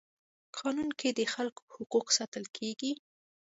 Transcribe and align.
قانون 0.57 0.89
کي 0.99 1.09
د 1.13 1.21
خلکو 1.33 1.61
حقوق 1.75 2.07
ساتل 2.17 2.45
کيږي. 2.57 2.91